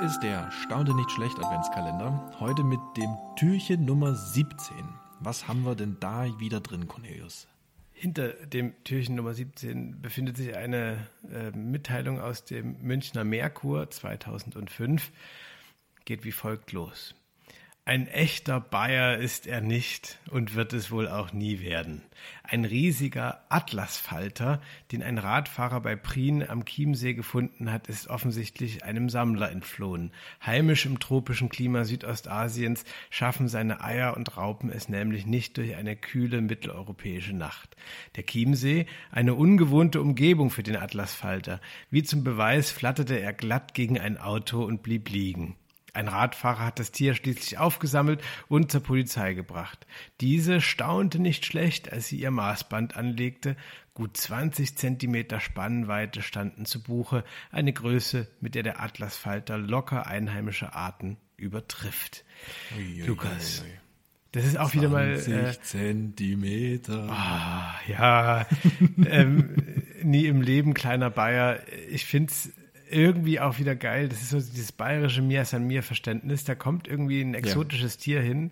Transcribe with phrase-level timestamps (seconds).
[0.00, 2.32] Hier ist der Staunte nicht schlecht Adventskalender.
[2.40, 4.74] Heute mit dem Türchen Nummer 17.
[5.18, 7.46] Was haben wir denn da wieder drin, Cornelius?
[7.92, 15.12] Hinter dem Türchen Nummer 17 befindet sich eine äh, Mitteilung aus dem Münchner Merkur 2005.
[16.06, 17.14] Geht wie folgt los.
[17.90, 22.02] Ein echter Bayer ist er nicht und wird es wohl auch nie werden.
[22.44, 24.60] Ein riesiger Atlasfalter,
[24.92, 30.12] den ein Radfahrer bei Prien am Chiemsee gefunden hat, ist offensichtlich einem Sammler entflohen.
[30.46, 35.96] Heimisch im tropischen Klima Südostasiens schaffen seine Eier und Raupen es nämlich nicht durch eine
[35.96, 37.74] kühle mitteleuropäische Nacht.
[38.14, 41.60] Der Chiemsee, eine ungewohnte Umgebung für den Atlasfalter.
[41.90, 45.56] Wie zum Beweis flatterte er glatt gegen ein Auto und blieb liegen.
[45.92, 49.86] Ein Radfahrer hat das Tier schließlich aufgesammelt und zur Polizei gebracht.
[50.20, 53.56] Diese staunte nicht schlecht, als sie ihr Maßband anlegte.
[53.94, 60.74] Gut 20 Zentimeter Spannweite standen zu Buche, eine Größe, mit der der Atlasfalter locker einheimische
[60.74, 62.24] Arten übertrifft.
[62.76, 63.70] Ui, ui, Lukas, ui,
[64.32, 65.18] das ist auch wieder mal.
[65.18, 67.08] 20 Äh, Zentimeter.
[67.10, 68.46] ah, ja,
[69.06, 69.54] ähm,
[70.02, 71.60] nie im Leben, kleiner Bayer.
[71.90, 72.52] Ich find's
[72.90, 74.08] irgendwie auch wieder geil.
[74.08, 76.44] Das ist so dieses bayerische Mir ist ein Mir-Verständnis.
[76.44, 78.50] Da kommt irgendwie ein exotisches Tier hin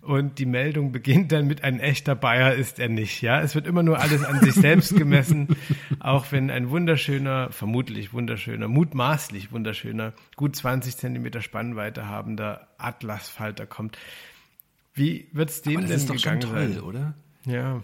[0.00, 3.20] und die Meldung beginnt dann mit ein echter Bayer ist er nicht.
[3.20, 5.56] Ja, es wird immer nur alles an sich selbst gemessen,
[6.00, 13.98] auch wenn ein wunderschöner, vermutlich wunderschöner, mutmaßlich wunderschöner, gut 20 Zentimeter Spannweite habender Atlasfalter kommt.
[14.94, 16.82] Wie wird's dem Aber das denn ist doch schon gegangen toll, sein?
[16.82, 17.14] oder?
[17.44, 17.82] Ja.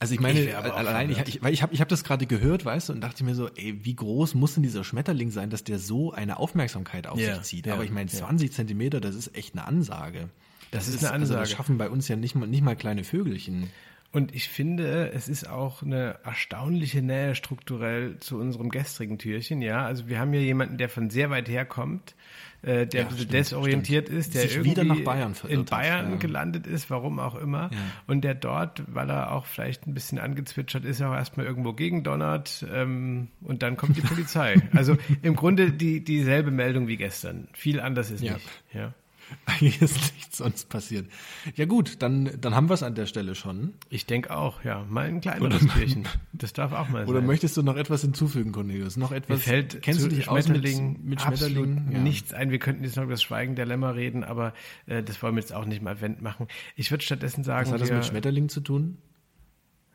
[0.00, 2.64] Also ich meine, Ich allein, ich, ich, weil ich habe ich hab das gerade gehört,
[2.64, 5.64] weißt du, und dachte mir so, ey, wie groß muss denn dieser Schmetterling sein, dass
[5.64, 7.66] der so eine Aufmerksamkeit auf Ja, sich zieht?
[7.66, 8.18] ja, Aber ich meine, ja.
[8.18, 10.28] 20 Zentimeter, das ist echt eine Ansage.
[10.70, 11.56] Das ist eine Also das Ansage.
[11.56, 13.70] schaffen bei uns ja nicht mal, nicht mal kleine Vögelchen.
[14.10, 19.60] Und ich finde, es ist auch eine erstaunliche Nähe strukturell zu unserem gestrigen Türchen.
[19.60, 22.14] Ja, also wir haben hier jemanden, der von sehr weit herkommt,
[22.62, 24.18] äh, der Ja, ein bisschen stimmt, desorientiert stimmt.
[24.18, 26.16] ist, der Sich irgendwie wieder nach Bayern in hat, Bayern ja.
[26.16, 27.68] gelandet ist, warum auch immer.
[27.70, 27.78] Ja.
[28.06, 32.64] Und der dort, weil er auch vielleicht ein bisschen angezwitschert ist, auch erstmal irgendwo gegendonnert
[32.72, 34.56] ähm, und dann kommt die Polizei.
[34.72, 37.48] Also im Grunde die dieselbe Meldung wie gestern.
[37.52, 38.34] Viel anders ist Ja.
[38.34, 38.48] nicht.
[38.72, 38.94] Ja.
[39.46, 41.06] Eigentlich ist nichts sonst passiert.
[41.54, 43.74] Ja gut, dann, dann haben wir es an der Stelle schon.
[43.88, 44.84] Ich denke auch, ja.
[44.88, 46.06] Mal ein kleineres Türchen.
[46.32, 47.26] Das darf auch mal Oder sein.
[47.26, 48.96] möchtest du noch etwas hinzufügen, Cornelius?
[48.96, 49.42] Noch Mir etwas?
[49.42, 51.92] fällt kennst du dich aus Schmetterling mit, mit Schmetterlingen?
[51.92, 51.98] Ja.
[51.98, 52.50] nichts ein.
[52.50, 54.54] Wir könnten jetzt noch über das Schweigen der Lämmer reden, aber
[54.86, 56.46] äh, das wollen wir jetzt auch nicht im Advent machen.
[56.76, 58.98] Ich würde stattdessen sagen, Was hat das wir, mit Schmetterlingen zu tun?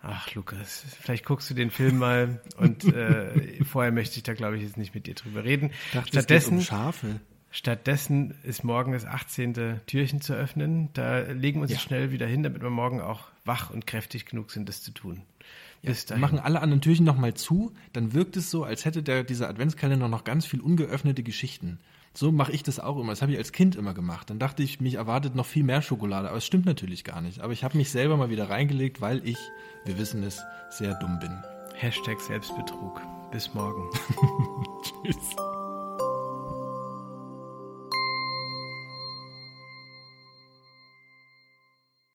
[0.03, 4.57] ach Lukas, vielleicht guckst du den Film mal und äh, vorher möchte ich da glaube
[4.57, 5.71] ich jetzt nicht mit dir drüber reden.
[5.88, 7.19] Ich dachte, stattdessen, es geht um Schafe.
[7.53, 9.80] Stattdessen ist morgen das 18.
[9.86, 10.90] Türchen zu öffnen.
[10.94, 11.80] Da legen wir uns Ja.
[11.80, 15.22] schnell wieder hin, damit wir morgen auch wach und kräftig genug sind, das zu tun.
[15.84, 19.24] Bis Wir machen alle anderen Türchen nochmal zu, dann wirkt es so, als hätte der,
[19.24, 21.80] dieser Adventskalender noch ganz viel ungeöffnete Geschichten.
[22.16, 23.12] So mache ich das auch immer.
[23.12, 24.30] Das habe ich als Kind immer gemacht.
[24.30, 26.30] Dann dachte ich, mich erwartet noch viel mehr Schokolade.
[26.30, 27.42] Aber es stimmt natürlich gar nicht.
[27.42, 29.38] Aber ich habe mich selber mal wieder reingelegt, weil ich,
[29.86, 31.44] wir wissen es, sehr dumm bin.
[31.75, 33.02] Hashtag Selbstbetrug.
[33.31, 33.90] Bis morgen.